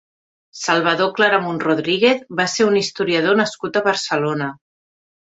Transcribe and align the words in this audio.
Salvador 0.59 1.11
Claramunt 1.19 1.59
Rodríguez 1.63 2.23
va 2.39 2.45
ser 2.53 2.67
un 2.71 2.79
historiador 2.81 3.39
nascut 3.41 3.79
a 3.79 3.85
Barcelona. 3.89 4.49